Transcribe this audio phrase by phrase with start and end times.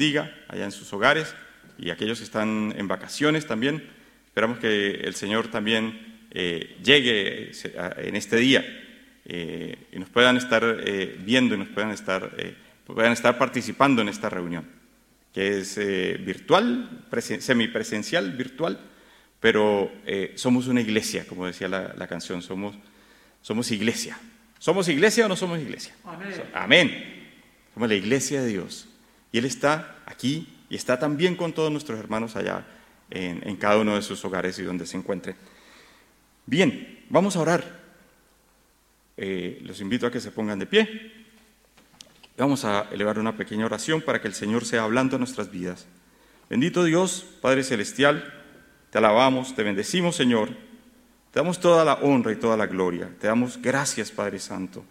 [0.00, 1.34] Bendiga allá en sus hogares
[1.76, 3.86] y aquellos que están en vacaciones también.
[4.28, 7.50] Esperamos que el Señor también eh, llegue
[7.98, 8.64] en este día
[9.26, 10.82] y nos puedan estar
[11.18, 12.34] viendo y nos puedan estar,
[12.86, 14.64] puedan estar participando en esta reunión,
[15.34, 17.04] que es virtual,
[17.38, 18.80] semipresencial, virtual,
[19.38, 19.92] pero
[20.34, 22.74] somos una iglesia, como decía la, la canción, somos,
[23.42, 24.18] somos iglesia.
[24.58, 25.94] ¿Somos iglesia o no somos iglesia?
[26.04, 26.42] Amén.
[26.54, 27.04] Amén.
[27.74, 28.89] Somos la iglesia de Dios.
[29.32, 32.66] Y Él está aquí y está también con todos nuestros hermanos allá
[33.10, 35.36] en, cada uno de sus hogares y donde se encuentren.
[36.46, 37.80] Bien, vamos a orar.
[39.16, 41.12] Eh, los invito a que se pongan de pie.
[42.38, 45.86] Vamos a elevar una pequeña oración para que el Señor sea hablando en nuestras vidas.
[46.48, 48.32] Bendito Dios, Padre Celestial,
[48.90, 50.70] te alabamos, te bendecimos, Señor
[51.30, 53.08] te damos toda la honra y toda la gloria.
[53.20, 54.84] Te damos gracias, Padre Santo.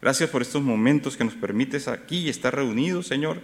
[0.00, 3.42] Gracias por estos momentos que nos permites aquí estar reunidos, Señor,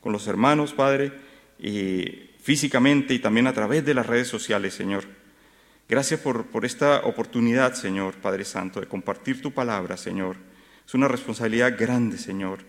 [0.00, 1.12] con los hermanos, Padre,
[1.58, 5.04] y físicamente y también a través de las redes sociales, Señor.
[5.88, 10.36] Gracias por, por esta oportunidad, Señor, Padre Santo, de compartir tu palabra, Señor.
[10.86, 12.60] Es una responsabilidad grande, Señor,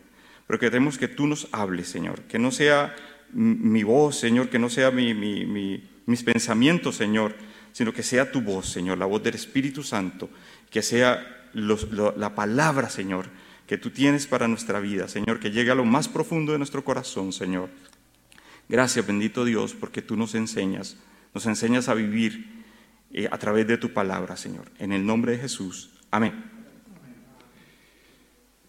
[0.47, 2.95] pero queremos que tú nos hables, Señor, que no sea
[3.33, 7.35] mi voz, Señor, que no sea mis pensamientos, Señor,
[7.71, 10.29] sino que sea tu voz, Señor, la voz del Espíritu Santo,
[10.69, 13.27] que sea la palabra, Señor,
[13.69, 16.83] que tú tienes para nuestra vida, Señor, que llegue a lo más profundo de nuestro
[16.83, 17.69] corazón, Señor.
[18.67, 20.97] Gracias, bendito Dios, porque tú nos enseñas,
[21.35, 22.63] nos enseñas a vivir
[23.13, 24.71] eh, a través de tu palabra, Señor.
[24.79, 25.91] En el nombre de Jesús.
[26.09, 26.33] Amén.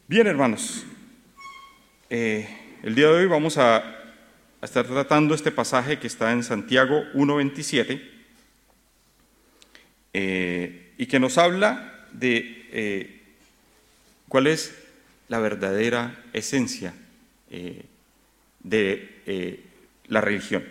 [0.06, 0.84] Bien, hermanos,
[2.10, 2.46] eh,
[2.82, 3.82] el día de hoy vamos a,
[4.60, 8.06] estar tratando este pasaje que está en Santiago 1.27
[10.12, 13.16] eh, y que nos habla de
[14.28, 14.79] cuál es
[15.30, 16.92] la verdadera esencia
[17.50, 17.82] eh,
[18.62, 19.64] de
[20.08, 20.62] la religión.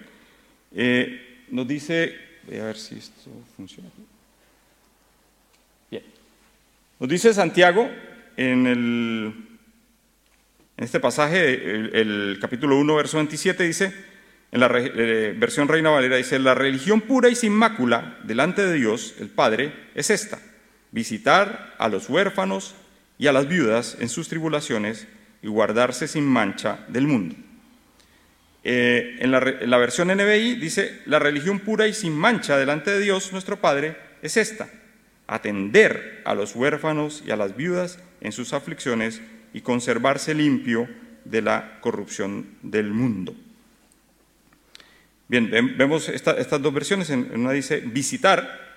[1.50, 2.16] nos dice,
[2.46, 3.90] voy a ver si esto funciona.
[5.90, 6.04] Bien.
[7.00, 7.90] Nos dice Santiago
[8.40, 9.34] en, el,
[10.78, 13.94] en este pasaje, el, capítulo 1, verso 27, dice,
[14.52, 18.76] en la eh, versión Reina Valera dice, la religión pura y sin mácula delante de
[18.76, 20.40] Dios, el Padre, es esta,
[20.92, 22.76] visitar a los huérfanos
[23.20, 25.08] y a las viudas en sus tribulaciones
[25.44, 27.36] y guardarse sin mancha del mundo.
[28.64, 33.32] Eh, en, la, versión NBI dice, la religión pura y sin mancha delante de Dios,
[33.32, 34.70] nuestro Padre, es esta,
[35.28, 39.22] atender a los huérfanos y a las viudas en sus aflicciones
[39.54, 40.90] y conservarse limpio
[41.26, 43.36] de la corrupción del mundo.
[45.28, 47.10] Bien, vemos estas dos versiones.
[47.10, 48.76] Una dice visitar,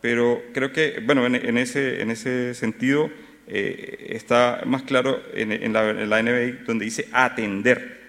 [0.00, 3.08] pero creo que, bueno, en, ese, en ese sentido
[3.54, 8.00] eh, está más claro en, la, en, la, NBI donde dice atender.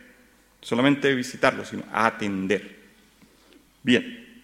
[0.62, 2.78] Solamente visitarlo, sino atender.
[3.84, 4.42] Bien.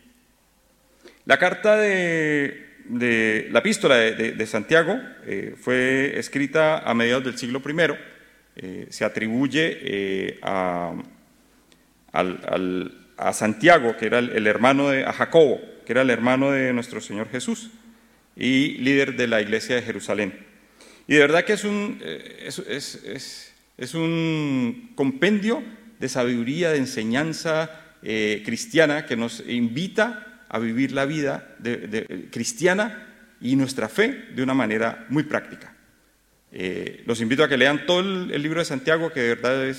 [1.24, 7.94] La carta de, la epístola de, Santiago eh, fue escrita a mediados del siglo I.
[8.58, 10.96] Eh, se atribuye a,
[13.32, 17.30] Santiago, que era el, hermano de, a Jacobo, que era el hermano de nuestro Señor
[17.30, 17.70] Jesús
[18.36, 20.50] y líder de la iglesia de Jerusalén.
[21.10, 22.48] Y de verdad que es un, eh,
[23.78, 25.64] es, un compendio
[26.00, 33.08] de sabiduría, de enseñanza eh, cristiana que nos invita a vivir la vida de, cristiana
[33.42, 35.76] y nuestra fe de una manera muy práctica.
[36.52, 39.76] Eh, los invito a que lean todo el, libro de Santiago, que de verdad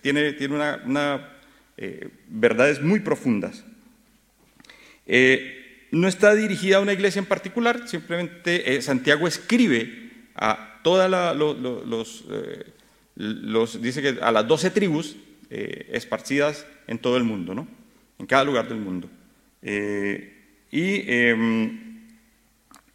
[0.00, 0.54] tiene, tiene
[0.86, 1.30] una
[1.76, 3.64] eh, verdades muy profundas.
[5.06, 10.03] Eh, no está dirigida a una iglesia en particular, simplemente eh, Santiago escribe
[10.34, 12.24] a todas los,
[13.16, 15.16] los, dice que a las doce tribus
[15.50, 17.68] esparcidas en todo el mundo, ¿no?
[18.18, 19.08] en cada lugar del mundo.
[19.62, 21.84] y em,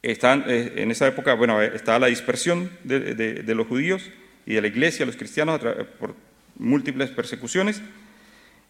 [0.01, 4.09] están, en esa época, bueno, estaba la dispersión de, los judíos
[4.45, 5.59] y de la iglesia, los cristianos,
[5.99, 6.15] por
[6.57, 7.81] múltiples persecuciones.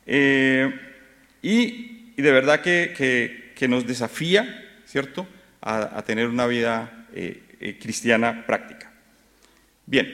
[0.05, 0.73] Eh,
[1.41, 5.27] y, de verdad que, nos desafía, ¿cierto?,
[5.61, 8.91] a, tener una vida eh, eh, cristiana práctica.
[9.85, 10.07] Bien,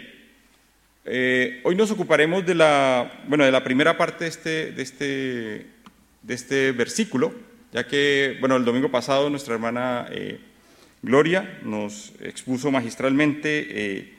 [1.63, 5.06] hoy nos ocuparemos de la, bueno, de la primera parte de este, de este,
[6.21, 7.33] de este versículo,
[7.74, 10.07] ya que, bueno, el domingo pasado nuestra hermana
[11.01, 14.15] Gloria nos expuso magistralmente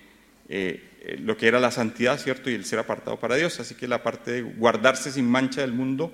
[1.08, 2.50] eh, lo que era la santidad, ¿cierto?
[2.50, 3.60] Y el ser apartado para Dios.
[3.60, 6.12] Así que la parte de guardarse sin mancha del mundo,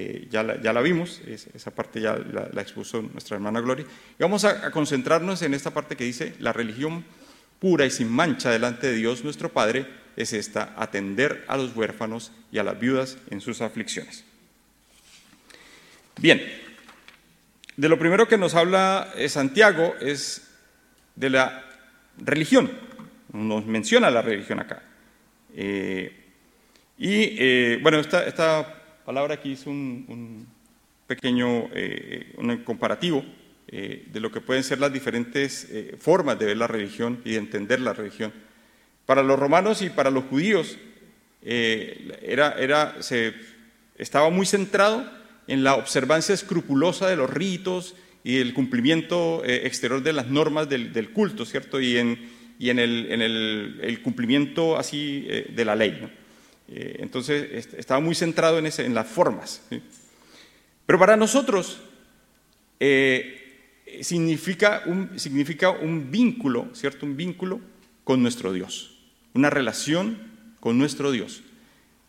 [0.00, 3.84] eh, ya, la, ya, la, vimos, esa parte ya la, expuso nuestra hermana Gloria.
[4.16, 7.04] Y vamos a, concentrarnos en esta parte que dice, la religión
[7.58, 12.30] pura y sin mancha delante de Dios nuestro Padre es esta, atender a los huérfanos
[12.52, 14.22] y a las viudas en sus aflicciones.
[16.20, 16.44] Bien,
[17.76, 20.48] de lo primero que nos habla eh, Santiago es
[21.16, 21.64] de la
[22.18, 22.70] religión.
[23.32, 24.80] Nos menciona la religión acá.
[25.56, 26.14] Eh,
[26.98, 28.77] y bueno, esta,
[29.08, 30.46] palabra aquí es un,
[31.06, 31.70] pequeño
[32.36, 33.24] un comparativo
[33.66, 35.66] de lo que pueden ser las diferentes
[35.98, 38.34] formas de ver la religión y de entender la religión.
[39.06, 40.76] Para los romanos y para los judíos
[41.40, 43.32] era, era, se,
[43.96, 45.10] estaba muy centrado
[45.46, 47.94] en la observancia escrupulosa de los ritos
[48.24, 51.80] y el cumplimiento eh, exterior de las normas del, culto, ¿cierto?
[51.80, 52.28] Y en,
[52.58, 55.98] y en, el, en el, cumplimiento así eh, de la ley.
[56.68, 59.62] Eh, entonces estaba muy centrado en, las formas.
[60.86, 61.80] Pero para nosotros
[64.00, 67.06] significa, un, significa un vínculo, ¿cierto?
[67.06, 67.60] Un vínculo
[68.04, 68.98] con nuestro Dios,
[69.34, 70.18] una relación
[70.60, 71.42] con nuestro Dios.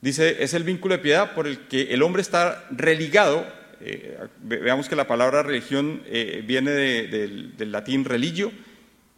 [0.02, 3.46] Dice, es el vínculo de piedad por el que el hombre está religado.
[3.82, 8.52] Eh, veamos que la palabra religión eh, viene del, latín religio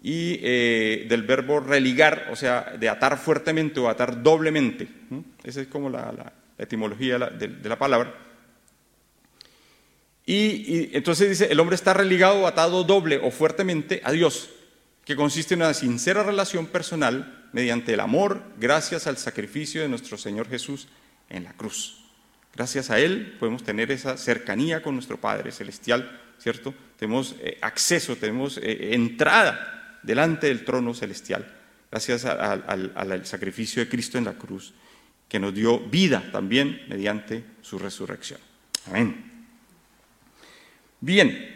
[0.01, 4.87] y eh, del verbo religar, o sea, de atar fuertemente o atar doblemente.
[5.43, 8.13] Esa es como la, etimología de la, palabra.
[10.25, 14.49] Y, entonces dice, el hombre está religado o atado doble o fuertemente a Dios,
[15.05, 20.17] que consiste en una sincera relación personal mediante el amor, gracias al sacrificio de nuestro
[20.17, 20.87] Señor Jesús
[21.29, 22.05] en la cruz.
[22.55, 26.73] Gracias a Él podemos tener esa cercanía con nuestro Padre Celestial, ¿cierto?
[26.97, 31.45] Tenemos eh, acceso, tenemos eh, entrada delante del trono celestial,
[31.89, 34.73] gracias al sacrificio de Cristo en la cruz,
[35.27, 38.39] que nos dio vida también mediante su resurrección.
[38.87, 39.31] Amén.
[40.99, 41.55] Bien.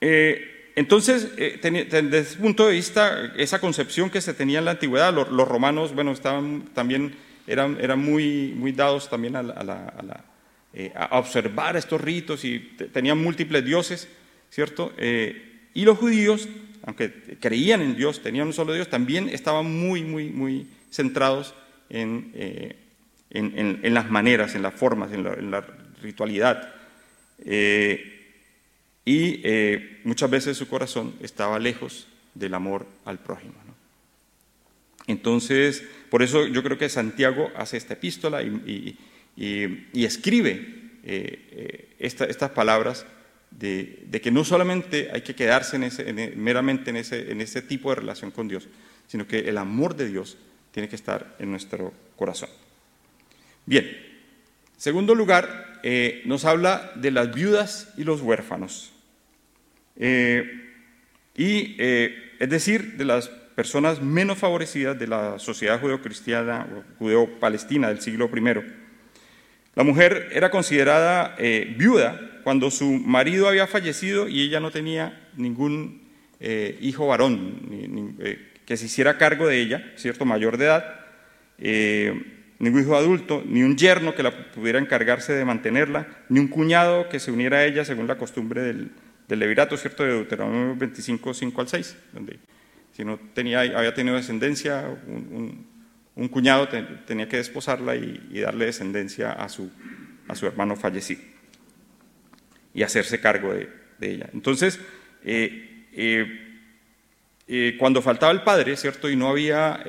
[0.00, 4.70] Eh, entonces, eh, desde ese punto de vista, esa concepción que se tenía en la
[4.72, 7.14] antigüedad, los, romanos, bueno, estaban también,
[7.46, 10.24] eran, eran muy, muy dados también a,
[10.72, 12.60] eh, observar estos ritos y
[12.92, 14.08] tenían múltiples dioses,
[14.48, 14.92] ¿cierto?
[15.74, 16.48] Y los judíos,
[16.84, 21.54] aunque creían en Dios, tenían un solo Dios, también estaban muy, muy, muy centrados
[21.88, 22.32] en,
[23.30, 25.64] en, las maneras, en las formas, en la,
[26.02, 26.74] ritualidad
[29.04, 33.54] y eh, muchas veces su corazón estaba lejos del amor al prójimo.
[35.06, 38.96] Entonces, por eso yo creo que Santiago hace esta epístola y,
[39.94, 40.52] escribe
[41.02, 43.06] eh, eh, estas palabras
[43.50, 48.48] de, que no solamente hay que quedarse ese, meramente en ese, tipo de relación con
[48.48, 48.68] Dios,
[49.06, 50.38] sino que el amor de Dios
[50.72, 52.48] tiene que estar en nuestro corazón.
[53.66, 53.90] Bien,
[54.76, 55.80] segundo lugar,
[56.24, 58.92] nos habla de las viudas y los huérfanos.
[59.96, 60.68] Eh,
[61.36, 67.88] y eh, es decir, de las personas menos favorecidas de la sociedad judeocristiana o judeo-palestina
[67.88, 68.79] del siglo I.
[69.74, 75.28] La mujer era considerada eh, viuda cuando su marido había fallecido y ella no tenía
[75.36, 76.00] ningún
[76.80, 78.16] hijo varón
[78.64, 81.00] que se hiciera cargo de ella, cierto, mayor de edad,
[82.58, 87.10] ningún hijo adulto, ni un yerno que la pudiera encargarse de mantenerla, ni un cuñado
[87.10, 88.90] que se uniera a ella según la costumbre del,
[89.28, 90.02] del Levirato, ¿cierto?
[90.02, 92.38] De Deuteronomio 25, 5 al 6, donde
[92.92, 95.66] si no tenía, había tenido descendencia, un,
[96.28, 96.68] cuñado
[97.06, 99.70] tenía que desposarla y, darle descendencia a su,
[100.28, 101.22] a su hermano fallecido
[102.74, 103.68] y hacerse cargo de,
[104.00, 104.30] ella.
[104.32, 104.80] Entonces,
[105.24, 106.58] eh, eh,
[107.48, 109.10] eh, cuando faltaba el padre, ¿cierto?
[109.10, 109.84] Y no había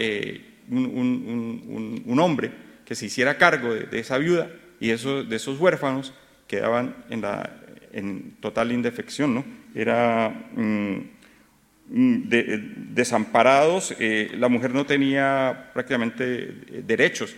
[0.69, 2.51] un, hombre
[2.85, 4.49] que se hiciera cargo de, esa viuda
[4.79, 6.13] y de esos huérfanos,
[6.47, 7.61] quedaban en la,
[7.93, 9.45] en total indefección, ¿no?
[9.73, 10.99] Era mm,
[11.89, 12.29] mm,
[12.93, 17.35] desamparados, eh, la mujer no tenía prácticamente eh, derechos,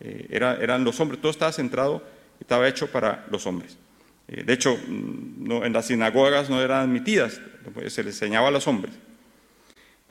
[0.00, 2.02] eh, eran los hombres, todo estaba centrado,
[2.40, 3.78] estaba hecho para los hombres.
[4.26, 7.40] de hecho, mm, no, en las sinagogas no eran admitidas,
[7.88, 8.94] se les enseñaba a los hombres.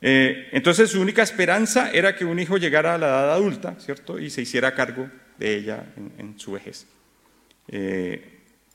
[0.02, 4.20] entonces su única esperanza era que un hijo llegara a la edad adulta, ¿cierto?
[4.20, 5.86] Y se hiciera cargo de ella
[6.18, 6.86] en, su vejez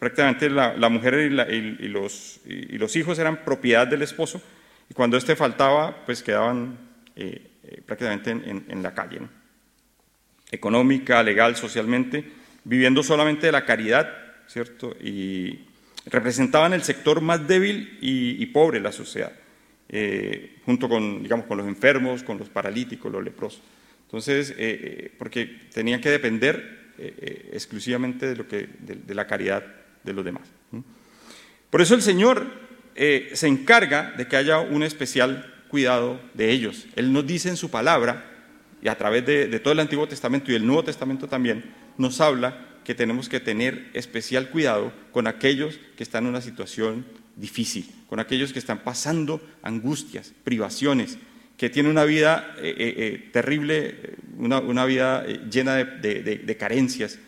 [0.01, 4.43] prácticamente la, mujer y, los, hijos eran propiedad del esposo
[4.91, 6.77] y cuando éste faltaba, pues quedaban
[7.15, 9.21] eh, eh, prácticamente en, la calle,
[10.51, 12.25] económica, legal, socialmente,
[12.65, 14.13] viviendo solamente de la caridad,
[14.49, 14.97] ¿cierto?
[15.01, 15.61] Y
[16.07, 19.33] representaban el sector más débil y, pobre de la sociedad,
[19.89, 23.63] eh, junto con, digamos, con los enfermos, con los paralíticos, los leprosos.
[24.07, 24.53] Entonces,
[25.17, 26.95] porque tenían que depender
[27.53, 29.65] exclusivamente de, lo que, de la caridad
[30.03, 30.49] de los demás.
[31.71, 36.87] Por eso el Señor eh, se encarga de que haya un especial cuidado de ellos.
[36.97, 38.27] Él nos dice en su palabra
[38.83, 41.65] y a través de, todo el Antiguo Testamento y el Nuevo Testamento también,
[41.99, 47.05] nos habla que tenemos que tener especial cuidado con aquellos que están en una situación
[47.37, 51.19] difícil, con aquellos que están pasando angustias, privaciones,
[51.57, 57.19] que tienen una vida eh, eh, terrible, una, vida llena de, carencias,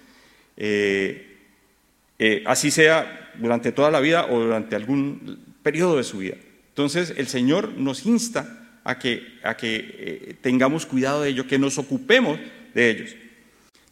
[2.46, 6.36] así sea durante toda la vida o durante algún periodo de su vida.
[6.68, 11.78] Entonces el Señor nos insta a que, a que tengamos cuidado de ellos, que nos
[11.78, 12.38] ocupemos
[12.74, 13.14] de ellos.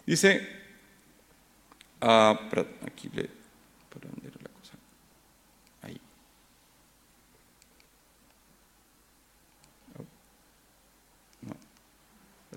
[0.06, 0.48] Dice,
[2.00, 2.48] ah,
[2.86, 3.40] aquí le,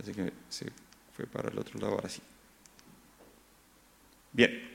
[0.03, 0.65] Así que se
[1.15, 2.22] fue para el otro lado ahora sí.
[4.34, 4.73] Bien.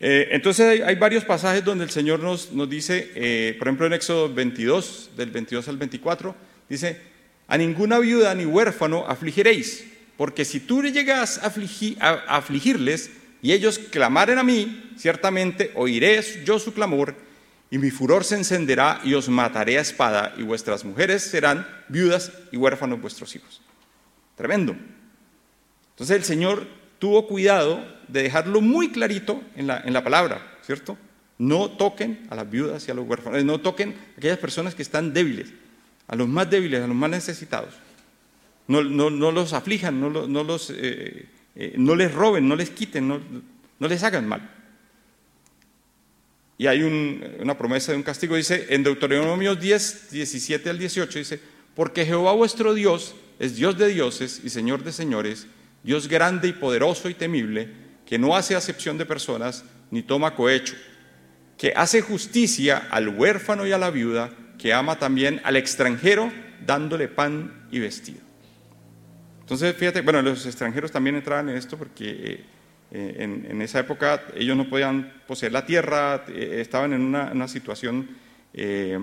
[0.00, 3.94] Eh, entonces hay, varios pasajes donde el Señor nos, nos dice, eh, por ejemplo en
[3.94, 6.36] Éxodo 22, del 22 al 24,
[6.68, 7.00] dice,
[7.48, 9.84] a ninguna viuda ni huérfano afligiréis,
[10.16, 11.52] porque si tú llegas a,
[12.00, 13.10] a afligirles
[13.42, 17.16] y ellos clamaren a mí, ciertamente oiré yo su clamor
[17.70, 22.32] y mi furor se encenderá y os mataré a espada y vuestras mujeres serán viudas
[22.52, 23.60] y huérfanos vuestros hijos.
[24.36, 24.76] Tremendo.
[25.90, 26.66] Entonces el Señor
[26.98, 30.96] tuvo cuidado de dejarlo muy clarito en la, en la palabra, ¿cierto?
[31.38, 34.82] No toquen a las viudas y a los huérfanos, no toquen a aquellas personas que
[34.82, 35.52] están débiles,
[36.08, 37.74] a los más débiles, a los más necesitados.
[38.66, 42.70] No, no, no los aflijan, no, no los, eh, eh, no les roben, no les
[42.70, 43.20] quiten, no,
[43.78, 44.50] no les hagan mal.
[46.58, 51.40] Y hay una promesa de un castigo, dice en Deuteronomio 10, 17 al 18, dice,
[51.76, 55.46] porque Jehová vuestro Dios es Dios de dioses y Señor de señores,
[55.88, 57.66] Dios grande y poderoso y temible,
[58.04, 60.74] que no hace acepción de personas ni toma cohecho,
[61.56, 66.30] que hace justicia al huérfano y a la viuda, que ama también al extranjero,
[66.66, 68.20] dándole pan y vestido.
[69.40, 72.44] Entonces, fíjate, bueno, los extranjeros también entraban en esto porque
[72.90, 73.16] eh,
[73.48, 78.10] en, esa época ellos no podían poseer la tierra, eh, estaban en una, situación
[78.52, 78.98] eh,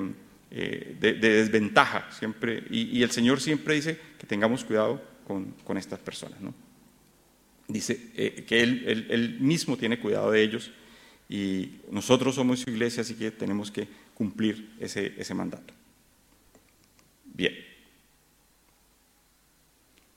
[0.52, 6.40] de, desventaja siempre, y, el Señor siempre dice tengamos cuidado con, estas personas.
[6.42, 6.65] ¿no?
[7.68, 10.72] Dice eh, que él, mismo tiene cuidado de ellos
[11.28, 15.74] y nosotros somos su iglesia, así que tenemos que cumplir ese, mandato.
[17.26, 17.54] Bien.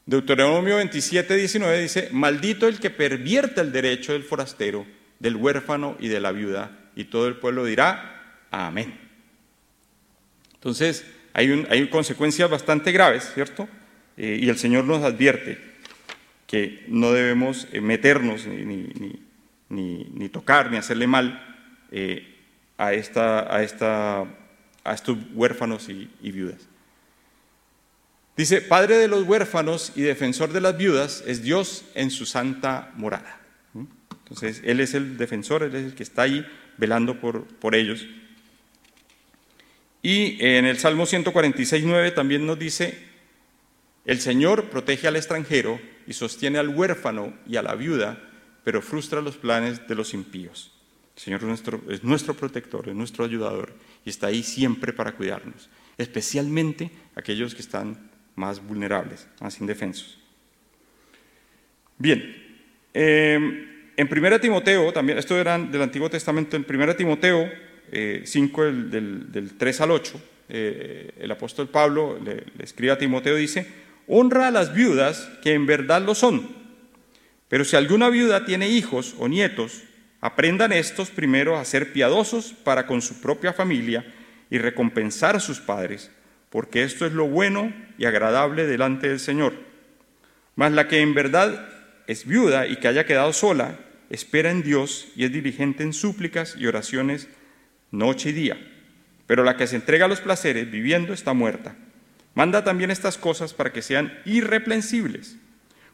[0.05, 4.87] Deuteronomio 27, 19 dice, maldito el que pervierta el derecho del forastero,
[5.19, 8.99] del huérfano y de la viuda, y todo el pueblo dirá, amén.
[10.55, 13.69] Entonces, hay, hay consecuencias bastante graves, ¿cierto?
[14.17, 15.68] Eh, y el Señor nos advierte
[16.49, 21.45] que no debemos eh, meternos ni, tocar ni hacerle mal
[21.93, 22.37] eh,
[22.79, 24.23] a, esta, a, esta,
[24.83, 26.67] a estos huérfanos y, viudas.
[28.35, 32.93] Dice, Padre de los huérfanos y defensor de las viudas es Dios en su santa
[32.97, 33.41] morada.
[33.75, 36.47] Entonces, Él es el defensor, Él es el que está ahí
[36.79, 38.07] velando por, por ellos.
[40.01, 43.08] Y en el Salmo 146, 9 también nos dice,
[44.05, 48.19] el Señor protege al extranjero y sostiene al huérfano y a la viuda,
[48.65, 50.73] pero frustra los planes de los impíos.
[51.17, 51.41] El Señor
[51.91, 53.75] es nuestro, protector, es nuestro ayudador
[54.05, 60.19] y está ahí siempre para cuidarnos, especialmente aquellos que están más vulnerables, más indefensos.
[61.99, 62.23] Bien,
[62.95, 67.51] em, en 1 Timoteo, también, esto era del Antiguo Testamento, en 1 Timoteo
[68.25, 73.35] 5, eh, del, 3 al 8, eh, el apóstol Pablo le, le escribe a Timoteo,
[73.35, 73.67] dice,
[74.09, 76.49] honra a las viudas que en verdad lo son.
[77.49, 79.83] Pero si alguna viuda tiene hijos o nietos,
[80.21, 84.05] aprendan estos primero a ser piadosos para con su propia familia
[84.51, 86.11] y recompensar a sus padres,
[86.51, 89.55] porque esto es lo bueno y agradable delante del Señor.
[90.57, 91.69] Mas la que en verdad
[92.07, 93.79] es viuda y que haya quedado sola,
[94.11, 97.29] espera en Dios y es diligente en súplicas y oraciones
[97.91, 98.57] noche y día.
[99.27, 101.77] Pero la que se entrega a los placeres viviendo está muerta.
[102.39, 105.35] Manda también estas cosas para que sean irreprensibles.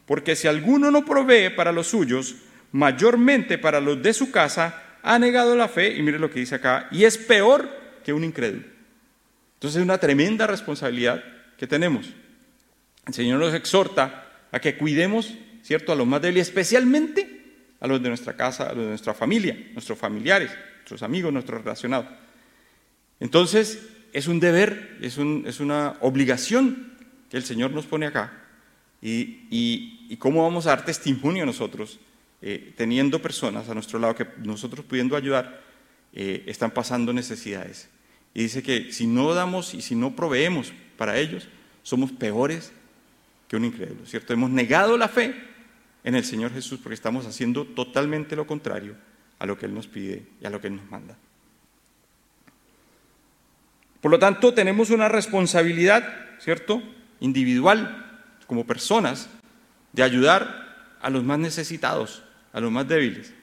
[0.05, 2.35] Porque si alguno no provee para los suyos,
[2.71, 6.53] mayormente para los de su casa, ha negado la fe, y mire lo que dice
[6.53, 7.67] acá, y es peor
[8.03, 8.63] que un incrédulo.
[9.55, 11.23] Entonces es una tremenda responsabilidad
[11.57, 12.13] que tenemos.
[13.07, 15.33] El Señor nos exhorta a que cuidemos,
[15.63, 19.15] ¿cierto?, a los más débiles, especialmente a los de nuestra casa, a los de nuestra
[19.15, 22.05] familia, nuestros familiares, nuestros amigos, nuestros relacionados.
[23.19, 26.93] Entonces, es un deber, es, una obligación
[27.29, 28.31] que el Señor nos pone acá.
[29.01, 31.99] Y, cómo vamos a dar testimonio nosotros,
[32.41, 35.61] eh, teniendo personas a nuestro lado que nosotros pudiendo ayudar,
[36.13, 37.89] eh, están pasando necesidades.
[38.33, 41.49] Y dice que si no damos y si no proveemos para ellos,
[41.83, 42.71] somos peores
[43.49, 44.31] que un incrédulo, ¿cierto?
[44.31, 45.35] Hemos negado la fe
[46.05, 48.95] en el Señor Jesús porque estamos haciendo totalmente lo contrario
[49.39, 51.17] a lo que Él nos pide y a lo que Él nos manda.
[54.05, 56.07] Por lo tanto, tenemos una responsabilidad,
[56.37, 56.83] ¿cierto?
[57.21, 59.31] Individual, como personas,
[59.93, 62.21] de ayudar a los más necesitados,
[62.53, 63.33] a los más débiles.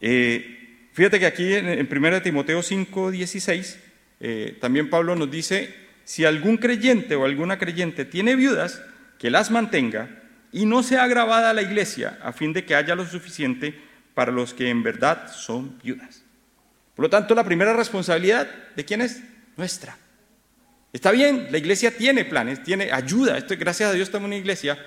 [0.00, 3.80] Eh, fíjate que aquí en, 1 Timoteo 5, 16,
[4.20, 8.80] eh, también Pablo nos dice, si algún creyente o alguna creyente tiene viudas,
[9.18, 10.22] que las mantenga
[10.52, 13.74] y no sea agravada la iglesia, a fin de que haya lo suficiente
[14.14, 16.22] para los que en verdad son viudas.
[16.94, 19.20] Por lo tanto, la primera responsabilidad, ¿de quién es?
[19.56, 19.96] Nuestra.
[20.92, 23.38] Está bien, la iglesia tiene planes, tiene ayuda.
[23.38, 24.78] Esto, gracias a Dios estamos en una iglesia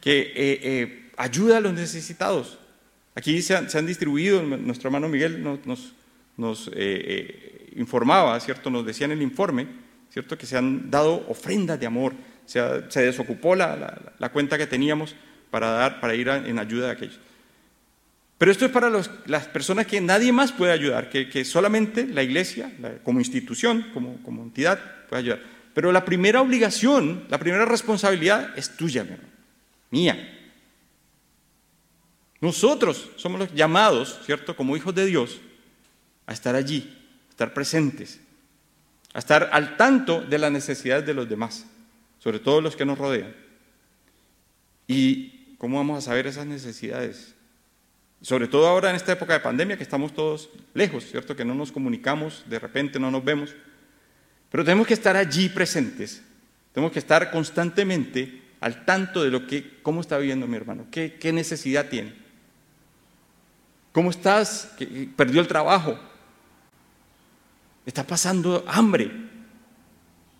[0.00, 2.58] que eh, eh, ayuda a los necesitados.
[3.14, 5.92] Aquí se han, distribuido, nuestro hermano Miguel nos,
[6.36, 8.70] nos, eh, informaba, ¿cierto?
[8.70, 9.66] Nos decía en el informe,
[10.10, 10.38] ¿cierto?
[10.38, 12.14] Que se han dado ofrendas de amor,
[12.46, 12.60] se,
[13.00, 15.16] desocupó la, cuenta que teníamos
[15.50, 17.20] para, dar, para ir en ayuda de aquellos.
[18.38, 18.88] Pero esto es para
[19.26, 24.80] las personas que nadie más puede ayudar, que, solamente la iglesia, como institución, como, entidad,
[25.08, 25.42] puede ayudar.
[25.74, 29.04] Pero la primera obligación, la primera responsabilidad es tuya,
[29.90, 30.34] mía.
[32.40, 35.40] Nosotros somos los llamados, ¿cierto?, como hijos de Dios,
[36.26, 38.20] a estar allí, a estar presentes,
[39.12, 41.66] a estar al tanto de las necesidades de los demás
[42.18, 43.34] sobre todo los que nos rodean.
[44.86, 47.34] ¿Y cómo vamos a saber esas necesidades?
[48.20, 51.36] Sobre todo ahora en esta época de pandemia que estamos todos lejos, ¿cierto?
[51.36, 53.54] Que no nos comunicamos, de repente no nos vemos.
[54.50, 56.22] Pero tenemos que estar allí presentes.
[56.72, 61.32] Tenemos que estar constantemente al tanto de lo que, cómo está viviendo mi hermano, qué,
[61.32, 62.14] necesidad tiene.
[63.92, 64.72] ¿Cómo estás?
[65.16, 65.98] ¿Perdió el trabajo?
[67.86, 69.10] ¿Está pasando hambre?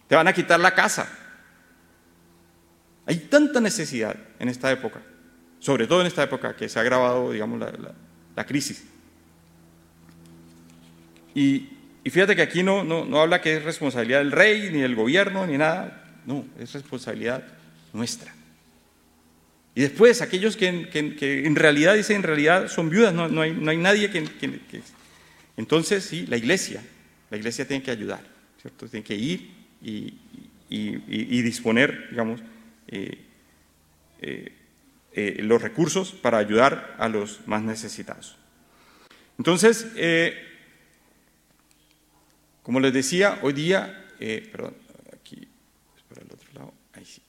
[0.06, 1.08] ¿Te van a quitar la casa?
[3.06, 5.00] Hay tanta necesidad en esta época,
[5.60, 8.84] sobre todo en esta época que se ha agravado, digamos, la, crisis.
[11.34, 11.68] Y,
[12.04, 15.58] fíjate que aquí no, no, habla que es responsabilidad del rey, ni del gobierno, ni
[15.58, 16.20] nada.
[16.24, 17.44] No, es responsabilidad
[17.92, 18.32] nuestra.
[19.74, 23.76] Y después, aquellos que, en realidad, dicen, en realidad son viudas, no, hay, no hay,
[23.76, 24.24] nadie que,
[25.56, 26.82] Entonces, sí, la iglesia,
[27.30, 28.20] la iglesia tiene que ayudar,
[28.60, 28.88] ¿cierto?
[28.88, 29.50] Tiene que ir
[29.82, 30.14] y,
[30.68, 32.40] y disponer, digamos,
[32.88, 33.18] eh,
[34.20, 34.52] eh,
[35.20, 38.36] eh, los recursos para ayudar a los más necesitados.
[39.36, 39.88] Entonces,
[42.62, 44.74] como les decía, hoy día, perdón,
[45.12, 45.48] aquí,
[46.08, 47.20] por el otro lado, ahí sí.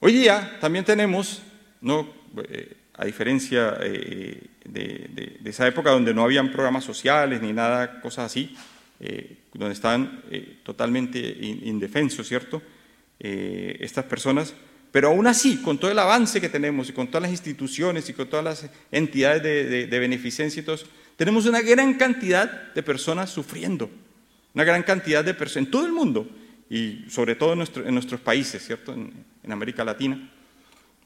[0.00, 1.40] Hoy día también tenemos,
[1.80, 2.06] no,
[2.92, 4.50] a diferencia de,
[5.42, 8.54] esa época donde no habían programas sociales ni nada, cosas así,
[9.54, 10.22] donde estaban
[10.64, 12.62] totalmente indefensos, ¿cierto?
[13.18, 14.54] Eh, estas personas,
[14.96, 18.14] pero aún así, con todo el avance que tenemos y con todas las instituciones y
[18.14, 23.28] con todas las entidades de, beneficencia y todo eso, tenemos una gran cantidad de personas
[23.28, 23.90] sufriendo,
[24.54, 26.26] una gran cantidad de personas en todo el mundo
[26.70, 27.58] y sobre todo en,
[27.92, 28.94] nuestros países, ¿cierto?
[28.94, 30.30] En, América Latina,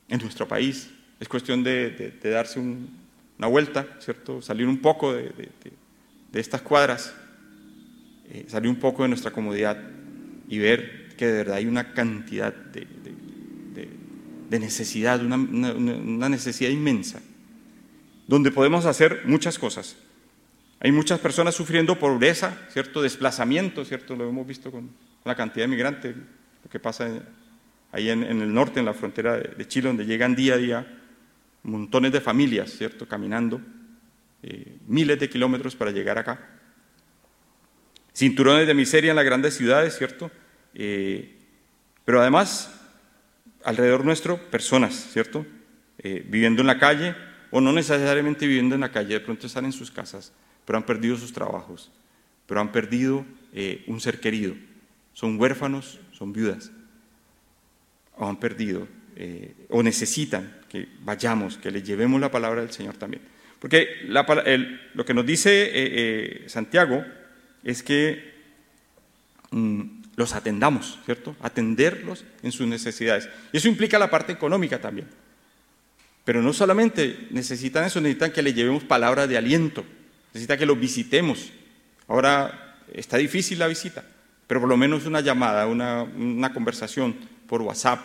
[0.09, 0.89] en nuestro país.
[1.19, 4.41] Es cuestión de, darse una vuelta, ¿cierto?
[4.41, 5.33] Salir un poco de,
[6.33, 7.13] estas cuadras,
[8.31, 9.83] eh, salir un poco de nuestra comodidad
[10.49, 12.87] y ver que de verdad hay una cantidad de,
[14.59, 17.21] necesidad, una, necesidad inmensa,
[18.27, 19.97] donde podemos hacer muchas cosas.
[20.81, 23.03] Hay muchas personas sufriendo pobreza, ¿cierto?
[23.03, 24.17] Desplazamiento, ¿cierto?
[24.17, 24.91] Lo hemos visto con
[25.25, 27.23] la cantidad de migrantes, lo que pasa
[27.93, 30.87] ahí en, el norte, en la frontera de, Chile, donde llegan día a día
[31.63, 33.07] montones de familias, ¿cierto?
[33.07, 33.61] Caminando
[34.43, 36.41] eh, miles de kilómetros para llegar acá.
[38.15, 40.31] Cinturones de miseria en las grandes ciudades, ¿cierto?
[40.75, 41.37] Eh,
[42.05, 42.80] pero además,
[43.65, 45.47] alrededor nuestro, personas, ¿cierto?
[45.99, 47.15] Eh, viviendo en la calle
[47.51, 50.33] o no necesariamente viviendo en la calle, de pronto están en sus casas,
[50.65, 51.91] pero han perdido sus trabajos,
[52.47, 54.55] pero han perdido eh, un ser querido,
[55.13, 56.71] son huérfanos, son viudas,
[58.17, 58.87] o han perdido,
[59.69, 63.23] o necesitan que vayamos, que les llevemos la palabra del Señor también.
[63.59, 67.05] Porque lo que nos dice Santiago
[67.63, 68.33] es que
[69.51, 71.35] mm, los atendamos, ¿cierto?
[71.41, 73.27] Atenderlos en sus necesidades.
[73.55, 75.09] Y eso implica la parte económica también.
[76.27, 79.83] Pero no solamente necesitan eso, necesitan que le llevemos palabras de aliento,
[80.35, 81.51] necesitan que los visitemos.
[82.07, 84.05] Ahora está difícil la visita,
[84.47, 87.17] pero por lo menos una llamada, una, conversación
[87.49, 88.01] por WhatsApp,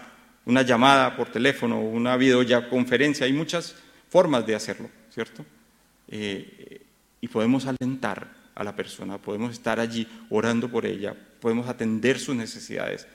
[0.46, 3.76] una llamada por teléfono, una videoconferencia, hay muchas
[4.10, 5.46] formas de hacerlo, ¿cierto?
[6.08, 6.82] Eh,
[7.20, 12.36] y podemos alentar a la persona, podemos estar allí orando por ella, podemos atender sus
[12.36, 13.08] necesidades.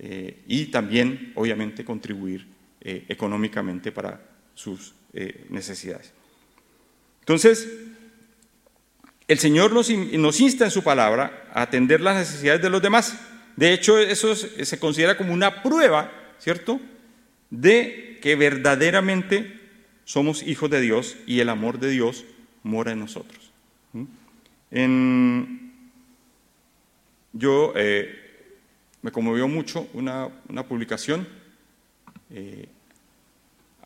[0.00, 2.48] eh, y también, obviamente, contribuir
[2.80, 4.20] eh, económicamente para
[4.54, 6.12] sus eh, necesidades.
[7.20, 7.68] Entonces,
[9.28, 13.16] el Señor nos, nos, insta en su palabra a atender las necesidades de los demás.
[13.56, 16.80] De hecho, eso se considera como una prueba, ¿cierto?,
[17.50, 19.60] de que verdaderamente
[20.04, 22.24] somos hijos de Dios y el amor de Dios
[22.62, 23.50] mora en nosotros.
[24.70, 25.72] En,
[27.32, 27.72] yo
[29.04, 30.30] me conmovió mucho una,
[30.66, 31.28] publicación.
[32.30, 32.66] Eh,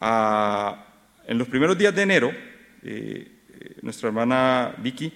[0.01, 2.33] en los primeros días de enero,
[2.85, 3.29] eh,
[3.83, 5.12] nuestra hermana Vicky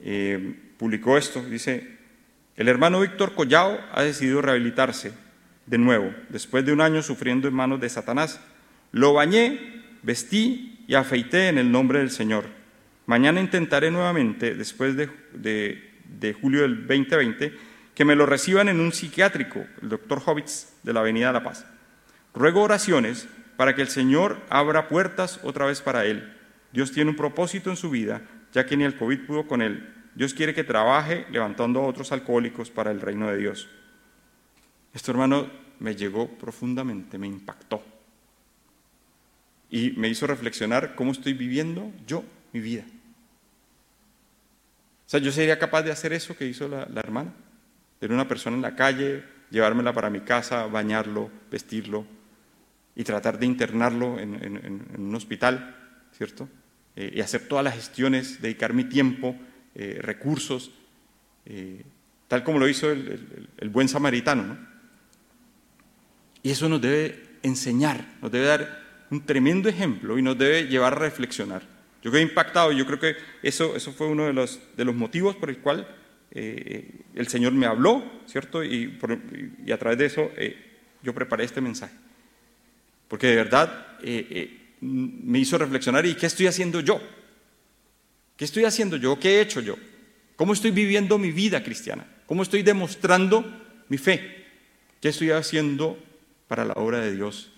[0.00, 1.42] eh, publicó esto.
[1.42, 1.96] Dice,
[2.54, 5.14] el hermano Víctor Collao ha decidido rehabilitarse
[5.64, 8.40] de nuevo, después de un año sufriendo en manos de Satanás.
[8.92, 12.44] Lo bañé, vestí y afeité en el nombre del Señor.
[13.06, 17.52] Mañana intentaré nuevamente, después de, de julio del 2020,
[17.94, 21.66] que me lo reciban en un psiquiátrico, el doctor Hobbits de la Avenida La Paz.
[22.34, 26.36] Ruego oraciones para que el Señor abra puertas otra vez para él.
[26.72, 29.94] Dios tiene un propósito en su vida, ya que ni el COVID pudo con él.
[30.14, 33.68] Dios quiere que trabaje levantando a otros alcohólicos para el reino de Dios.
[34.92, 37.82] Esto, hermano, me llegó profundamente, me impactó.
[39.70, 42.84] Y me hizo reflexionar cómo estoy viviendo yo mi vida.
[45.06, 47.34] O sea, yo sería capaz de hacer eso que hizo la, hermana
[47.98, 52.06] tener una persona en la calle, llevármela para mi casa, bañarlo, vestirlo
[52.96, 55.76] y tratar de internarlo en, un hospital,
[56.16, 56.48] ¿cierto?
[56.96, 59.36] Eh, y hacer todas las gestiones, dedicar mi tiempo,
[59.74, 60.70] eh, recursos,
[61.46, 61.82] eh,
[62.28, 64.44] tal como lo hizo el, el buen samaritano.
[64.44, 64.58] ¿no?
[66.42, 70.92] Y eso nos debe enseñar, nos debe dar un tremendo ejemplo y nos debe llevar
[70.92, 71.73] a reflexionar.
[72.04, 74.94] Yo quedé impactado y yo creo que eso, eso fue uno de los, de los
[74.94, 75.88] motivos por el cual
[76.32, 78.62] eh, el Señor me habló, ¿cierto?
[78.62, 78.98] Y,
[79.72, 80.54] a través de eso eh,
[81.02, 81.94] yo preparé este mensaje.
[83.08, 87.00] Porque de verdad eh, me hizo reflexionar, ¿y qué estoy haciendo yo?
[88.36, 89.18] ¿Qué estoy haciendo yo?
[89.18, 89.76] ¿Qué he hecho yo?
[90.36, 92.06] ¿Cómo estoy viviendo mi vida cristiana?
[92.26, 93.44] ¿Cómo estoy demostrando
[93.88, 94.44] mi fe?
[95.00, 95.98] ¿Qué estoy haciendo
[96.48, 97.53] para la obra de Dios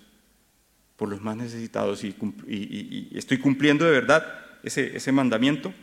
[0.97, 2.03] por los más necesitados?
[2.03, 5.73] Y, estoy cumpliendo de verdad ese, ese mandamiento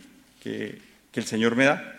[0.42, 0.78] que,
[1.14, 1.94] el Señor me da.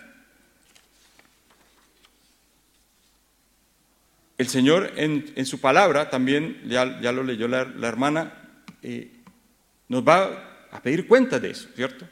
[4.38, 8.34] el Señor en, su palabra, también ya, lo leyó la, hermana,
[8.82, 9.10] eh,
[9.88, 12.06] nos va a pedir cuenta de eso, ¿cierto?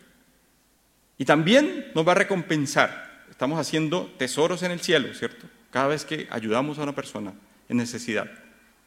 [1.17, 3.25] Y también nos va a recompensar.
[3.29, 5.47] Estamos haciendo tesoros en el cielo, ¿cierto?
[5.69, 7.33] Cada vez que ayudamos a una persona
[7.67, 8.29] en necesidad,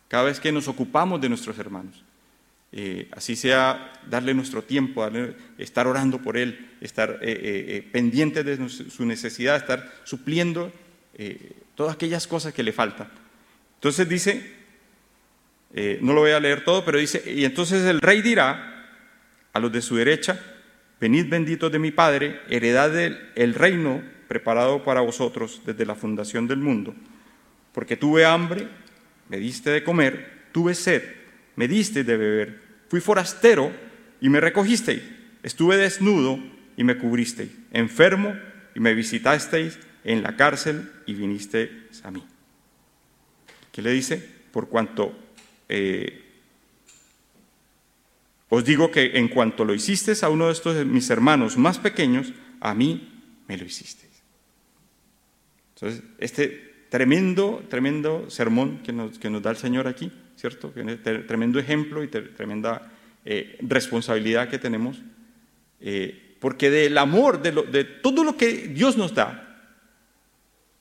[0.08, 2.02] cada vez que nos ocupamos de nuestros hermanos.
[2.72, 5.08] Eh, así sea darle nuestro tiempo,
[5.58, 10.72] estar orando por él, estar eh, pendiente de su necesidad, estar supliendo
[11.74, 13.08] todas aquellas cosas que le faltan.
[13.76, 14.56] Entonces dice,
[15.74, 18.88] eh, no lo voy a leer todo, pero dice, y entonces el rey dirá
[19.52, 20.40] a los de su derecha,
[21.00, 26.58] venid benditos de mi Padre, heredad del reino preparado para vosotros desde la fundación del
[26.58, 26.94] mundo,
[27.72, 28.68] porque tuve hambre,
[29.28, 31.02] me diste de comer, tuve sed,
[31.56, 33.72] me diste de beber, fui forastero
[34.20, 35.02] y me recogisteis,
[35.42, 36.38] estuve desnudo
[36.76, 38.36] y me cubristeis, enfermo
[38.74, 41.70] y me visitasteis en la cárcel y vinisteis
[42.04, 42.24] a mí.
[43.72, 44.16] ¿Qué le dice?
[44.52, 45.16] Por cuanto
[45.68, 46.22] eh,
[48.48, 52.32] os digo que en cuanto lo hiciste a uno de estos mis hermanos más pequeños,
[52.60, 54.08] a mí me lo hiciste.
[55.74, 60.72] Entonces, este tremendo, tremendo sermón que nos, que nos da el Señor aquí, ¿cierto?
[61.26, 62.92] Tremendo ejemplo y tremenda
[63.24, 65.02] eh, responsabilidad que tenemos,
[65.80, 69.42] eh, porque del amor, de, de todo lo que Dios nos da,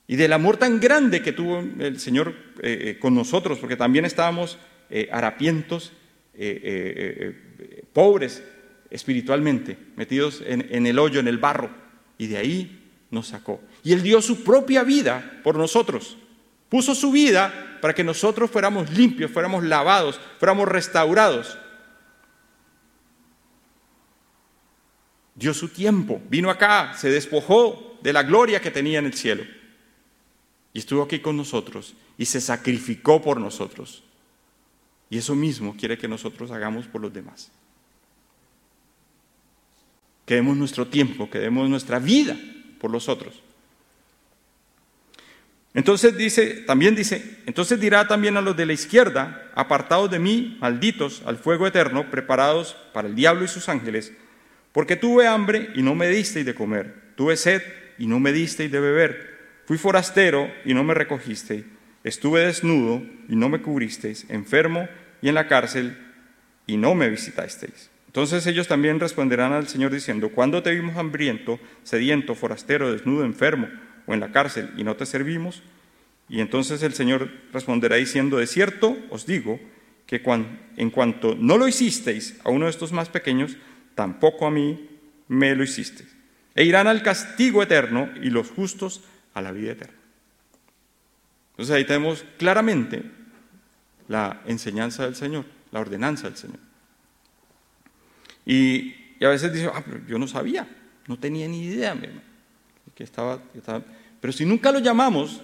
[0.06, 4.58] y del amor tan grande que tuvo el Señor eh, con nosotros, porque también estábamos
[5.10, 5.92] harapientos,
[7.92, 8.44] pobres
[8.90, 11.70] espiritualmente, metidos en el hoyo, en el barro,
[12.18, 13.60] y de ahí nos sacó.
[13.82, 16.16] Y Él dio su propia vida por nosotros,
[16.68, 21.58] puso su vida para que nosotros fuéramos limpios, fuéramos lavados, fuéramos restaurados.
[25.34, 29.44] Dio su tiempo, vino acá, se despojó de la gloria que tenía en el cielo
[30.72, 34.02] y estuvo aquí con nosotros y se sacrificó por nosotros.
[35.08, 37.50] Y eso mismo quiere que nosotros hagamos por los demás.
[40.24, 42.36] Que demos nuestro tiempo, que demos nuestra vida
[42.80, 43.42] por los otros.
[45.76, 50.56] Entonces dice, también dice, entonces dirá también a los de la izquierda, apartados de mí,
[50.58, 54.14] malditos, al fuego eterno, preparados para el diablo y sus ángeles,
[54.72, 57.62] porque tuve hambre y no me disteis de comer, tuve sed
[57.98, 59.36] y no me disteis de beber
[59.66, 61.64] Fui forastero y no me recogisteis.
[62.04, 64.88] estuve desnudo y no me cubristeis, enfermo
[65.20, 65.98] y en la cárcel
[66.66, 67.90] y no me visitasteis.
[68.06, 73.68] Entonces ellos también responderán al Señor diciendo, ¿cuándo te vimos hambriento, sediento, forastero, desnudo, enfermo
[74.06, 75.62] o en la cárcel y no te servimos?
[76.28, 79.60] Y entonces el Señor responderá diciendo, de cierto os digo
[80.06, 80.22] que
[80.76, 83.56] en cuanto no lo hicisteis a uno de estos más pequeños,
[83.94, 84.88] tampoco a mí
[85.28, 86.14] me lo hicisteis.
[86.54, 89.02] E irán al castigo eterno y los justos
[89.34, 89.96] a la vida eterna.
[91.50, 93.02] Entonces ahí tenemos claramente
[94.08, 96.58] la enseñanza del Señor, la ordenanza del Señor.
[98.44, 100.68] Y, a veces dice, ah, pero yo no sabía,
[101.08, 101.96] no tenía ni idea,
[102.96, 103.38] que estaba,
[104.20, 105.42] Pero si nunca lo llamamos,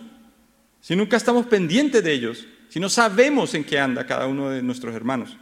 [0.81, 4.63] si nunca estamos pendientes de ellos, si no sabemos en qué anda cada uno de
[4.63, 5.37] nuestros hermanos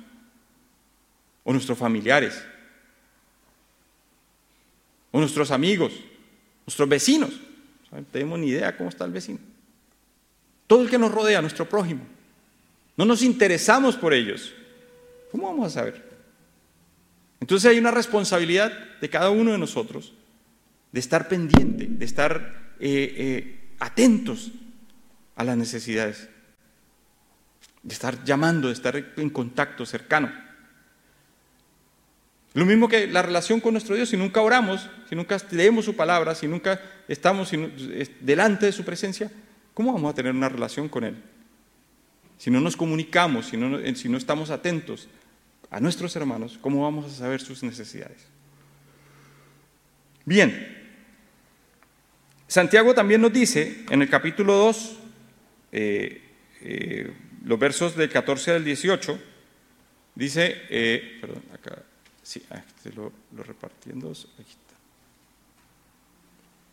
[1.45, 2.45] o nuestros familiares
[5.13, 5.93] o nuestros amigos,
[6.67, 7.31] nuestros vecinos,
[7.93, 9.39] no tenemos ni idea cómo está el vecino.
[10.67, 12.03] Todo el que nos rodea, nuestro prójimo.
[12.97, 14.53] No nos interesamos por ellos.
[15.31, 16.11] ¿Cómo vamos a saber?
[17.41, 20.13] Entonces hay una responsabilidad de cada uno de nosotros
[20.93, 24.53] de estar pendiente, de estar eh, eh, atentos
[25.37, 26.29] a las necesidades,
[27.83, 30.31] de estar llamando, de estar en contacto cercano.
[32.53, 35.95] Lo mismo que la relación con nuestro Dios, si nunca oramos, si nunca leemos su
[35.95, 37.53] palabra, si nunca estamos
[38.21, 39.31] delante de su presencia,
[39.73, 41.23] ¿cómo vamos a tener una relación con Él?
[42.39, 45.09] Si no nos comunicamos, si no, si no estamos atentos
[45.71, 48.27] a nuestros hermanos, ¿cómo vamos a saber sus necesidades?
[50.25, 50.80] Bien,
[52.51, 54.99] Santiago también nos dice en el capítulo 2,
[55.71, 56.21] eh,
[56.63, 57.13] eh,
[57.45, 59.21] los versos del 14 al 18,
[60.17, 61.81] dice, eh, perdón, acá,
[62.25, 64.75] sí, ah, este lo, lo repartiendo, aquí está.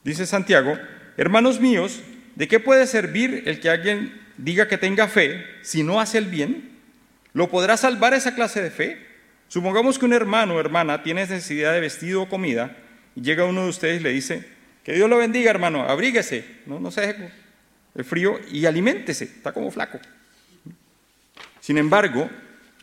[0.03, 0.79] Dice Santiago,
[1.15, 2.01] hermanos míos,
[2.33, 6.25] ¿de qué puede servir el que alguien diga que tenga fe si no hace el
[6.25, 6.71] bien?
[7.33, 9.05] ¿Lo podrá salvar esa clase de fe?
[9.47, 12.75] Supongamos que un hermano o hermana tiene necesidad de vestido o comida
[13.15, 14.56] y llega uno de ustedes y le dice,
[14.87, 17.29] que Dios lo bendiga hermano, abríguese, no, no se deje
[17.93, 19.99] el frío y aliméntese, está como flaco.
[21.59, 22.29] Sin embargo,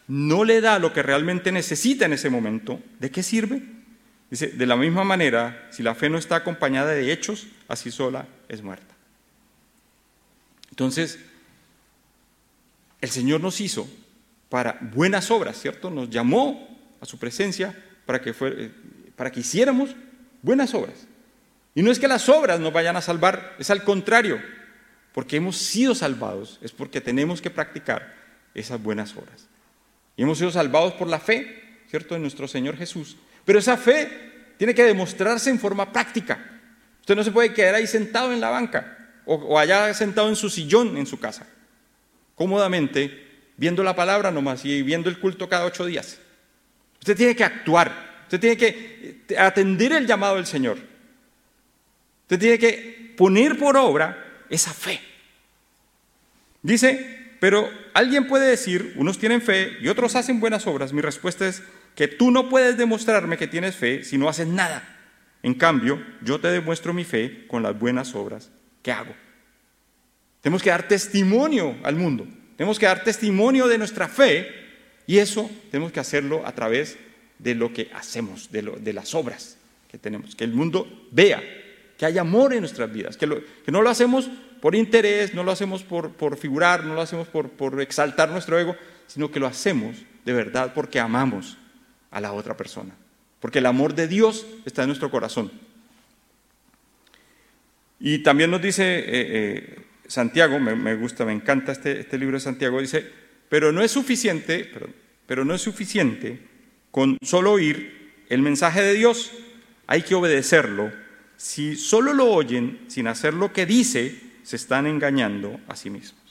[0.06, 3.62] no le da lo que realmente necesita en ese momento, ¿de qué sirve?
[4.30, 8.28] Dice, de la misma manera, si la fe no está acompañada de hechos, así sola
[8.50, 8.94] es muerta.
[10.68, 11.18] Entonces,
[13.00, 13.88] el Señor nos hizo
[14.50, 15.88] para buenas obras, ¿cierto?
[15.88, 16.68] Nos llamó
[17.00, 18.70] a su presencia para que, eh,
[19.16, 19.96] para que hiciéramos
[20.42, 21.06] buenas obras.
[21.74, 24.40] Y no es que las obras nos vayan a salvar, es al contrario,
[25.12, 28.14] porque hemos sido salvados, es porque tenemos que practicar
[28.54, 29.48] esas buenas obras.
[30.16, 33.16] Y hemos sido salvados por la fe, ¿cierto?, en nuestro Señor Jesús.
[33.44, 36.60] Pero esa fe tiene que demostrarse en forma práctica.
[37.00, 40.36] Usted no se puede quedar ahí sentado en la banca o, o allá sentado en
[40.36, 41.46] su sillón en su casa,
[42.34, 43.24] cómodamente
[43.56, 46.18] viendo la palabra nomás y viendo el culto cada ocho días.
[46.98, 50.78] Usted tiene que actuar, usted tiene que eh, atender el llamado del Señor.
[52.24, 55.00] Usted tiene que poner por obra esa fe.
[56.62, 60.92] Dice, pero alguien puede decir, unos tienen fe y otros hacen buenas obras.
[60.92, 61.62] Mi respuesta es
[61.94, 64.96] que tú no puedes demostrarme que tienes fe si no haces nada.
[65.42, 68.50] En cambio, yo te demuestro mi fe con las buenas obras
[68.82, 69.14] que hago.
[70.40, 72.26] Tenemos que dar testimonio al mundo.
[72.56, 74.50] Tenemos que dar testimonio de nuestra fe
[75.06, 76.96] y eso tenemos que hacerlo a través
[77.38, 79.58] de lo que hacemos, de, las obras
[79.90, 80.34] que tenemos.
[80.34, 81.42] Que el mundo vea
[81.98, 84.30] que hay amor en nuestras vidas, que, no lo hacemos
[84.60, 88.76] por interés, no lo hacemos por, figurar, no lo hacemos por, por exaltar nuestro ego,
[89.06, 91.58] sino que lo hacemos de verdad porque amamos
[92.10, 92.94] a la otra persona.
[93.40, 95.52] Porque el amor de Dios está en nuestro corazón.
[98.00, 99.76] Y también nos dice eh, eh,
[100.06, 103.10] Santiago, me, gusta, me encanta este, este, libro de Santiago, dice,
[103.48, 104.70] pero no es suficiente,
[105.26, 106.40] pero no es suficiente
[106.90, 109.32] con solo oír el mensaje de Dios,
[109.86, 110.92] hay que obedecerlo.
[111.36, 116.22] Si solo lo oyen sin hacer lo que dice, se están engañando a sí mismos.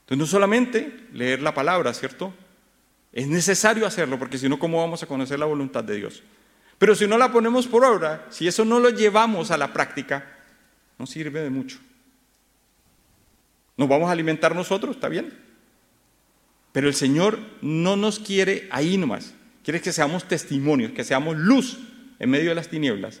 [0.00, 2.34] Entonces no solamente leer la palabra, ¿cierto?
[3.12, 6.22] Es necesario hacerlo, porque si no, ¿cómo vamos a conocer la voluntad de Dios?
[6.78, 10.36] Pero si no la ponemos por obra, si eso no lo llevamos a la práctica,
[10.98, 11.78] no sirve de mucho.
[13.76, 15.32] Nos vamos a alimentar nosotros, está bien.
[16.72, 19.34] Pero el Señor no nos quiere ahí nomás.
[19.62, 21.78] Quiere que seamos testimonios, que seamos luz
[22.18, 23.20] en medio de las tinieblas.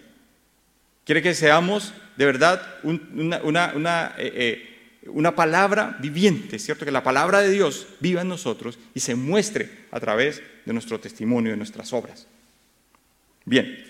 [1.04, 6.84] Quiere que seamos de verdad una, eh, eh, una, palabra viviente, ¿cierto?
[6.84, 11.00] Que la palabra de Dios viva en nosotros y se muestre a través de nuestro
[11.00, 12.26] testimonio, de nuestras obras.
[13.44, 13.84] Bien.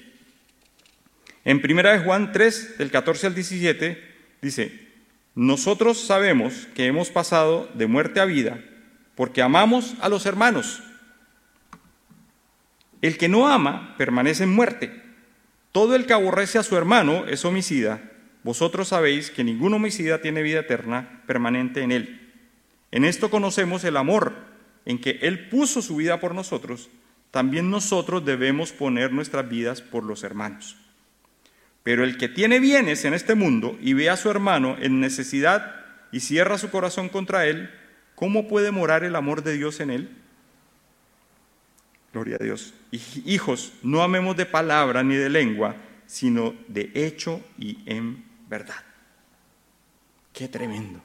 [1.45, 4.03] En 1 Juan 3, del 14 al 17,
[4.41, 4.89] dice,
[5.35, 8.63] nosotros sabemos que hemos pasado de muerte a vida
[9.15, 10.83] porque amamos a los hermanos.
[13.01, 15.02] El que no ama permanece en muerte.
[15.73, 18.03] Todo el que aborrece a su hermano es homicida.
[18.43, 22.31] Vosotros sabéis que ningún homicida tiene vida eterna permanente en él.
[22.91, 24.35] En esto conocemos el amor,
[24.85, 26.91] en que Él puso su vida por nosotros.
[27.31, 30.77] También nosotros debemos poner nuestras vidas por los hermanos.
[31.83, 35.75] Pero el que tiene bienes en este mundo y ve a su hermano en necesidad
[36.13, 37.71] y cierra su corazón contra él,
[38.15, 40.22] ¿cómo puede morar el amor de Dios en él?
[42.13, 42.75] Gloria a Dios.
[43.25, 48.85] Hijos, no amemos de palabra ni de lengua, sino de hecho y en verdad.
[50.33, 51.01] Qué tremendo.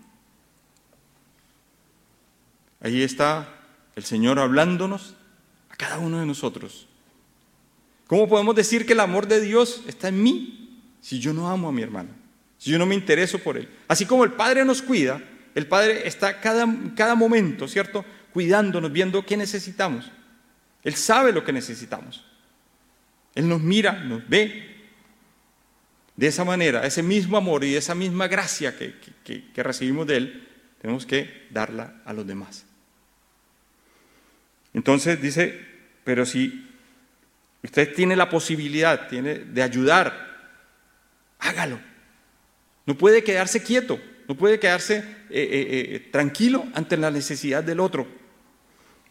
[2.81, 3.47] Ahí está
[3.95, 5.15] el Señor hablándonos
[5.69, 6.87] a cada uno de nosotros.
[8.07, 11.69] ¿Cómo podemos decir que el amor de Dios está en mí si yo no amo
[11.69, 12.09] a mi hermano?
[12.57, 13.69] Si yo no me intereso por él.
[13.87, 15.21] Así como el Padre nos cuida,
[15.55, 18.03] el Padre está cada, cada momento, ¿cierto?
[18.33, 20.11] Cuidándonos, viendo qué necesitamos.
[20.87, 22.23] Él sabe lo que necesitamos.
[23.35, 24.73] Él nos mira, nos ve.
[26.15, 28.95] De esa manera, ese mismo amor y esa misma gracia que,
[29.53, 30.47] que recibimos de Él,
[30.81, 32.65] tenemos que darla a los demás.
[34.73, 35.59] Entonces dice,
[36.05, 36.69] pero si
[37.61, 40.55] usted tiene la posibilidad tiene de ayudar,
[41.39, 41.81] hágalo.
[42.85, 47.81] No puede quedarse quieto, no puede quedarse eh, eh, eh, tranquilo ante la necesidad del
[47.81, 48.07] otro.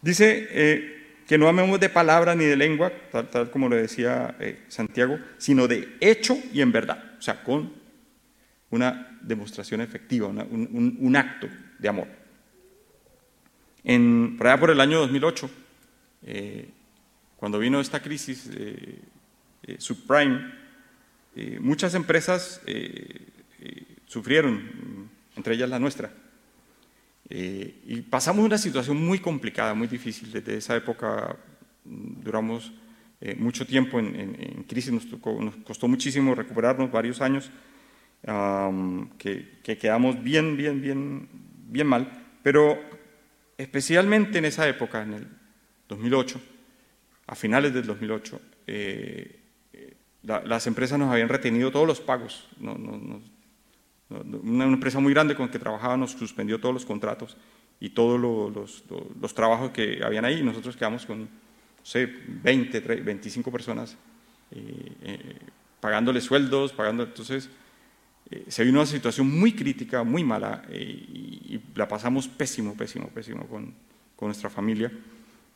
[0.01, 0.96] Dice
[1.27, 4.35] que no amemos de palabra ni de lengua, tal, como lo decía
[4.69, 7.73] Santiago, sino de hecho y en verdad, o sea, con
[8.69, 11.47] una demostración efectiva, un acto
[11.79, 12.07] de amor.
[13.83, 15.49] En, por allá por el año 2008,
[16.23, 16.69] eh,
[17.37, 18.99] cuando vino esta crisis eh,
[19.63, 20.67] eh, subprime,
[21.59, 22.61] muchas empresas
[24.07, 26.11] sufrieron, entre ellas la nuestra.
[27.29, 30.31] Y pasamos una situación muy complicada, muy difícil.
[30.31, 31.35] Desde esa época
[31.83, 32.71] mm, duramos
[33.37, 37.49] mucho tiempo en, crisis, nos, nos, costó muchísimo recuperarnos, varios años,
[39.17, 41.27] que, que, quedamos bien, bien, bien,
[41.67, 42.09] bien mal.
[42.43, 42.79] Pero
[43.57, 45.27] especialmente en esa época, en el
[45.87, 46.39] 2008,
[47.27, 49.39] a finales del 2008, eh,
[49.73, 52.47] eh, las empresas nos habían retenido todos los pagos.
[54.09, 57.37] Una, empresa muy grande con la que trabajaba nos suspendió todos los contratos
[57.79, 60.43] y todos los, trabajos que habían ahí.
[60.43, 61.27] Nosotros quedamos con, no
[61.83, 63.97] sé, 20, 25 personas
[64.51, 65.35] eh,
[65.79, 67.03] pagándole sueldos, pagando.
[67.03, 67.49] Entonces,
[68.29, 73.07] eh, se vino una situación muy crítica, muy mala, eh, y, la pasamos pésimo, pésimo,
[73.09, 73.73] pésimo con,
[74.15, 74.91] con nuestra familia,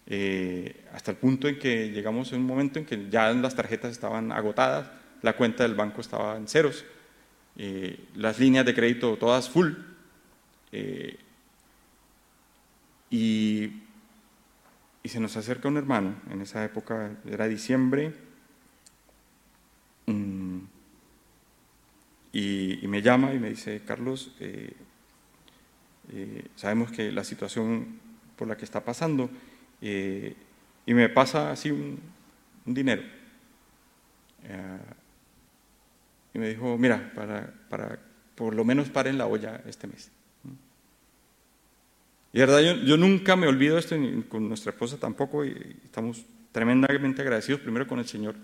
[0.08, 3.92] eh, hasta el punto en que llegamos en un momento en que ya las tarjetas
[3.92, 4.90] estaban agotadas,
[5.22, 6.86] la cuenta del banco estaba en ceros,
[8.16, 9.74] las líneas de crédito todas full,
[13.10, 13.70] y,
[15.04, 18.14] y se nos acerca un hermano, en esa época era diciembre,
[22.34, 24.74] y, me llama y me dice, Carlos, eh,
[26.14, 28.00] eh, sabemos que la situación
[28.36, 29.30] por la que está pasando,
[29.82, 30.36] eh,
[30.86, 32.00] y me pasa así un,
[32.66, 33.04] dinero.
[36.34, 38.00] Y me dijo, mira, para, para
[38.36, 40.12] por lo menos paren la olla este mes.
[42.34, 43.96] Y de verdad, yo, nunca me olvido esto,
[44.30, 48.36] con nuestra esposa tampoco, y estamos tremendamente agradecidos primero con el Señor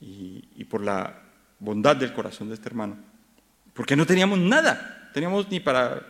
[0.00, 1.22] y, y por la
[1.60, 2.96] bondad del corazón de este hermano.
[3.74, 6.04] Porque no teníamos nada, teníamos ni para,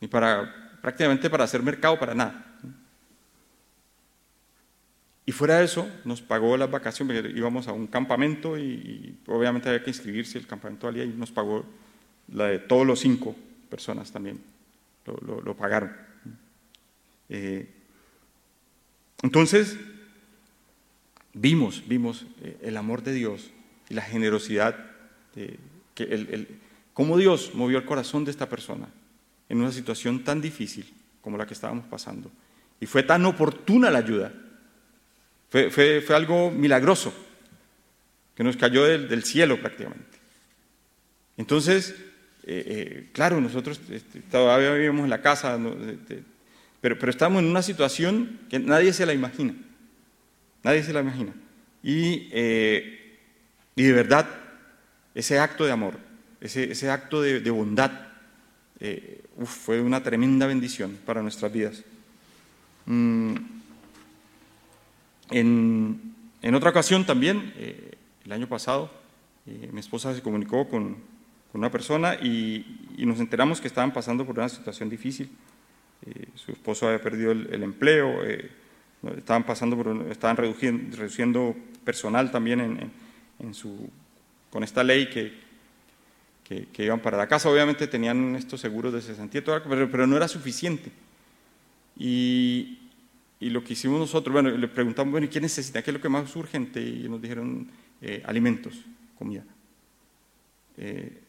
[0.00, 2.45] ni para, prácticamente para hacer mercado, para nada.
[5.28, 9.82] Y fuera de eso, nos pagó las vacaciones, íbamos a un campamento y, obviamente había
[9.82, 11.66] que inscribirse, el campamento valía y nos pagó
[12.32, 13.34] la de todos los cinco
[13.68, 14.40] personas también,
[15.04, 15.92] lo, pagaron.
[17.28, 17.68] Eh,
[19.22, 19.76] entonces,
[21.34, 23.50] vimos, vimos eh, el amor de Dios
[23.88, 24.76] y la generosidad,
[25.34, 25.58] de,
[25.94, 26.48] que el,
[26.94, 28.88] cómo Dios movió el corazón de esta persona
[29.48, 32.30] en una situación tan difícil como la que estábamos pasando.
[32.80, 34.32] Y fue tan oportuna la ayuda.
[35.48, 37.14] Fue, fue, fue algo milagroso,
[38.34, 40.18] que nos cayó del, cielo prácticamente.
[41.36, 41.94] Entonces,
[42.44, 45.58] eh, eh, claro, nosotros este, todavía vivíamos en la casa,
[46.80, 49.54] pero, pero estamos en una situación que nadie se la imagina.
[50.62, 51.32] Nadie se la imagina.
[51.82, 53.06] Y eh,
[53.76, 54.26] y de verdad,
[55.14, 55.98] ese acto de amor,
[56.40, 57.92] ese, acto de, bondad,
[58.80, 61.82] eh, fue una tremenda bendición para nuestras vidas.
[62.86, 63.34] Mm,
[65.30, 66.14] en,
[66.54, 67.92] otra ocasión también, eh,
[68.24, 68.90] el año pasado,
[69.46, 71.16] eh, mi esposa se comunicó con,
[71.52, 75.30] una persona y, y, nos enteramos que estaban pasando por una situación difícil.
[76.04, 78.50] Eh, su esposo había perdido el, empleo, eh,
[79.16, 82.92] estaban pasando por, estaban reduciendo, reduciendo personal también en,
[83.38, 83.88] en, su,
[84.50, 85.32] con esta ley que,
[86.44, 87.50] que, iban para la casa.
[87.50, 90.92] Obviamente tenían estos seguros de cesantía, pero, pero no era suficiente.
[91.96, 92.85] Y,
[93.40, 95.82] y, lo que hicimos nosotros, bueno, le preguntamos, bueno, ¿y qué necesita?
[95.82, 96.80] ¿Qué es lo que más es urgente?
[96.80, 97.68] Y nos dijeron
[98.00, 98.84] eh, alimentos,
[99.18, 99.44] comida.
[100.76, 101.22] Eh,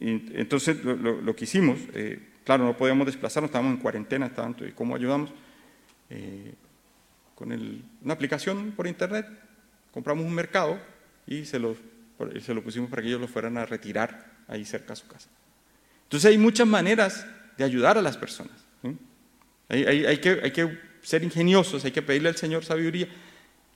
[0.00, 5.30] entonces lo, que hicimos, eh, claro, no podíamos desplazarnos, estábamos en cuarentena, estaban, ¿cómo ayudamos?
[7.36, 9.24] con una aplicación por internet,
[9.92, 10.78] compramos un mercado
[11.26, 11.76] y se lo,
[12.40, 15.28] se lo pusimos para que ellos lo fueran a retirar ahí cerca a su casa.
[16.04, 17.24] Entonces hay muchas maneras
[17.56, 18.52] de ayudar a las personas.
[19.68, 23.08] Hay, que, hay, que, ser ingeniosos, hay que pedirle al Señor sabiduría.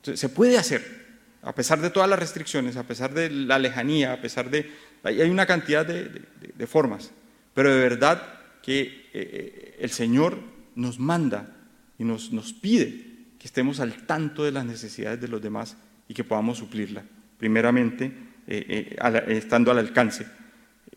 [0.03, 1.05] se puede hacer,
[1.43, 4.71] a pesar de todas las restricciones, a pesar de la lejanía, a pesar de...
[5.03, 7.11] Hay, una cantidad de, formas,
[7.53, 8.23] pero de verdad
[8.63, 10.39] que eh, eh, el Señor
[10.75, 11.55] nos manda
[11.99, 13.05] y nos, nos pide
[13.39, 15.77] que estemos al tanto de las necesidades de los demás
[16.09, 17.05] y que podamos suplirla,
[17.39, 18.11] primeramente
[18.47, 18.97] eh,
[19.29, 20.27] estando al alcance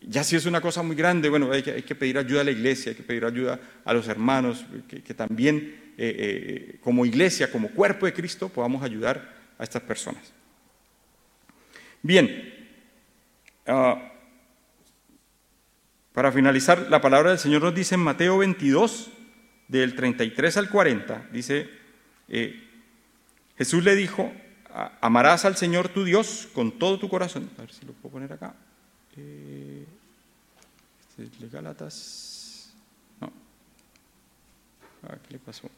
[0.06, 2.90] ya si es una cosa muy grande, bueno, hay que, pedir ayuda a la iglesia,
[2.90, 8.06] hay que pedir ayuda a los hermanos, que, también eh, eh, como iglesia, como cuerpo
[8.06, 10.32] de Cristo, podamos ayudar a estas personas.
[12.02, 12.54] Bien,
[13.66, 14.12] ah,
[16.12, 19.10] para finalizar, la palabra del Señor nos dice en Mateo 22,
[19.66, 21.68] del 33 al 40, dice,
[22.28, 22.64] eh,
[23.56, 24.32] Jesús le dijo,
[25.00, 27.50] amarás al Señor tu Dios con todo tu corazón.
[27.58, 28.54] A ver si lo puedo poner acá.
[29.16, 29.84] Eh,
[31.18, 32.72] este Galatas.
[33.20, 33.32] No.
[35.26, 35.68] ¿Qué le pasó?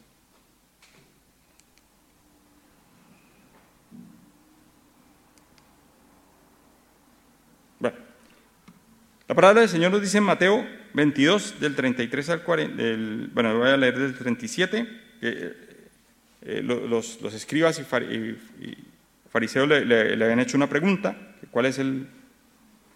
[7.81, 13.57] La palabra del Señor nos dice en Mateo 22, del 33 al 40, del, bueno,
[13.59, 14.89] voy a leer del 37,
[15.23, 15.55] eh,
[16.43, 17.85] eh, los, escribas y,
[19.31, 21.17] fariseos le, le, habían hecho una pregunta,
[21.51, 22.07] ¿cuál es el,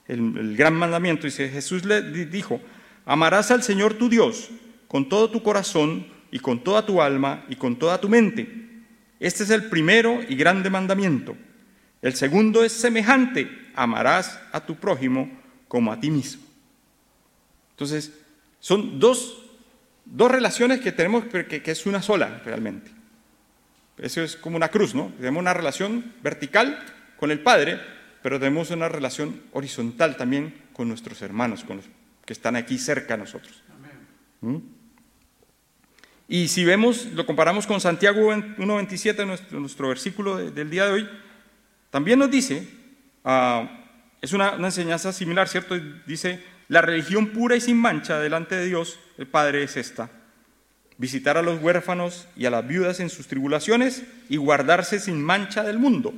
[0.08, 2.60] el, gran mandamiento, dice, Jesús le dijo,
[3.06, 4.50] amarás al Señor tu Dios
[4.88, 8.48] con todo tu corazón y con toda tu alma y con toda tu mente.
[9.20, 11.36] Este es el primero y grande mandamiento.
[12.02, 15.30] El segundo es semejante, amarás a tu prójimo
[15.68, 16.42] como a ti mismo.
[17.70, 18.12] Entonces,
[18.60, 19.42] son dos,
[20.04, 22.90] dos relaciones que tenemos, que, que es una sola realmente.
[23.98, 25.12] Eso es como una cruz, ¿no?
[25.18, 26.84] Tenemos una relación vertical
[27.16, 27.80] con el Padre,
[28.22, 31.86] pero tenemos una relación horizontal también con nuestros hermanos, con los
[32.24, 33.62] que están aquí cerca a nosotros.
[34.40, 34.56] ¿Mm?
[36.26, 41.08] Y si vemos, lo comparamos con Santiago 1.27, nuestro, nuestro versículo del día de hoy,
[41.90, 42.66] también nos dice,
[43.24, 43.68] ah,
[44.20, 45.78] es una, una, enseñanza similar, ¿cierto?
[46.06, 50.10] Dice, la religión pura y sin mancha delante de Dios, el Padre, es esta.
[50.96, 55.62] Visitar a los huérfanos y a las viudas en sus tribulaciones y guardarse sin mancha
[55.62, 56.14] del mundo.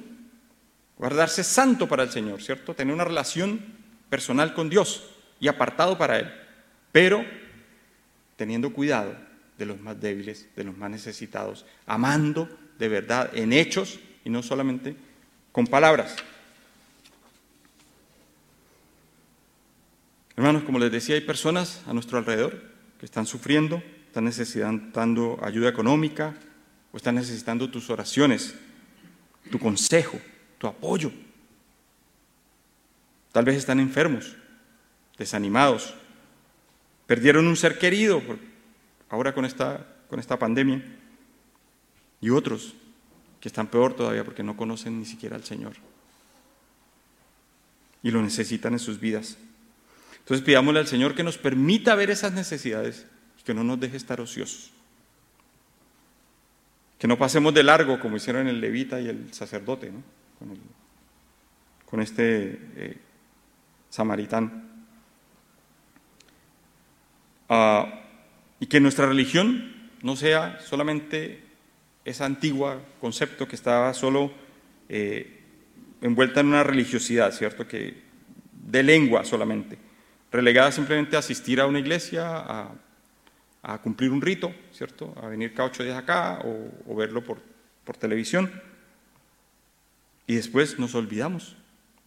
[0.99, 2.75] Guardarse santo para el Señor, ¿cierto?
[2.75, 3.61] Tener una relación
[4.09, 6.33] personal con Dios y apartado para Él,
[6.93, 7.25] pero
[8.37, 9.17] teniendo cuidado
[9.59, 12.49] de los más débiles, de los más necesitados, amando
[12.79, 14.97] de verdad en hechos y no solamente
[15.53, 16.17] con palabras.
[20.47, 22.63] Hermanos, como les decía, hay personas a nuestro alrededor
[23.01, 26.37] que están sufriendo, están necesitando ayuda económica
[26.93, 28.55] o están necesitando tus oraciones,
[29.51, 30.21] tu consejo
[30.59, 31.11] tu apoyo.
[33.33, 34.37] Tal vez están enfermos,
[35.19, 35.95] desanimados,
[37.09, 38.23] perdieron un ser querido
[39.09, 40.81] ahora con esta, con esta pandemia.
[42.21, 42.73] Y otros
[43.41, 45.73] que están peor todavía porque no conocen ni siquiera al Señor.
[48.05, 49.39] Y lo necesitan en sus vidas.
[50.27, 53.07] Entonces pidámosle al Señor que nos permita ver esas necesidades
[53.39, 54.73] y que no nos deje estar ociosos.
[56.99, 60.03] Que no pasemos de largo como hicieron el levita y el sacerdote, ¿no?
[61.89, 62.97] con, este eh,
[63.89, 64.51] samaritano.
[67.49, 68.01] Ah,
[68.59, 71.41] y que nuestra religión no sea solamente
[72.05, 74.33] ese antiguo concepto que estaba solo
[74.89, 75.41] eh,
[76.01, 77.69] envuelta en una religiosidad, ¿cierto?
[77.69, 78.03] Que
[78.53, 79.86] de lengua solamente,
[80.37, 82.71] relegada simplemente a asistir a una iglesia,
[83.63, 85.13] a, cumplir un rito, ¿cierto?
[85.21, 87.41] A venir cada ocho días acá o, verlo por,
[87.85, 88.53] por televisión.
[90.27, 91.57] Y después nos olvidamos.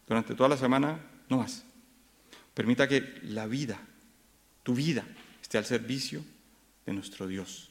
[0.07, 1.65] Durante toda la semana, no más.
[2.53, 3.79] Permita que la vida,
[4.63, 5.05] tu vida,
[5.41, 6.23] esté al servicio
[6.85, 7.69] de nuestro Dios.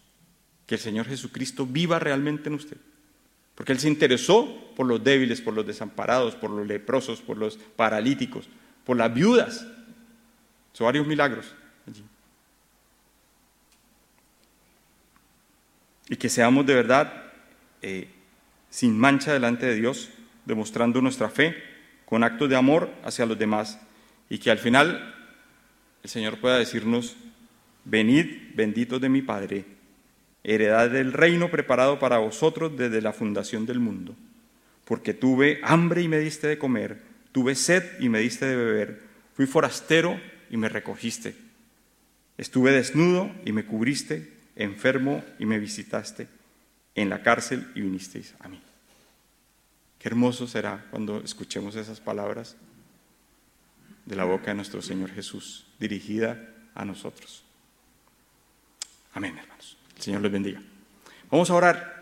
[0.67, 2.77] Que el Señor Jesucristo viva realmente en usted.
[3.55, 7.57] Porque Él se interesó por los débiles, por los desamparados, por los leprosos, por los
[7.57, 8.49] paralíticos,
[8.85, 9.67] por las viudas.
[10.73, 11.55] Son varios milagros
[11.87, 12.05] allí.
[16.09, 17.13] Y que seamos de verdad
[17.83, 18.09] eh,
[18.71, 20.11] sin mancha delante de Dios,
[20.45, 21.57] demostrando nuestra fe
[22.05, 23.79] con actos de amor hacia los demás.
[24.31, 25.15] Y que al final
[26.03, 27.17] el Señor pueda decirnos,
[27.85, 29.65] venid benditos de mi Padre,
[30.45, 34.15] heredad del reino preparado para vosotros desde la fundación del mundo.
[34.85, 37.03] Porque tuve hambre y me diste de comer,
[37.33, 39.03] tuve sed y me diste de beber,
[39.35, 40.19] fui forastero
[40.51, 41.35] y me recogiste.
[42.37, 46.29] Estuve desnudo y me cubriste, enfermo y me visitaste,
[46.95, 48.61] en la cárcel y vinisteis a mí.
[49.99, 52.57] Qué hermoso será cuando escuchemos esas palabras
[54.07, 57.45] de la boca de nuestro Señor Jesús, dirigida a nosotros.
[59.13, 59.77] Amén, hermanos.
[59.97, 60.63] El Señor les bendiga.
[61.31, 61.98] Vamos a orar.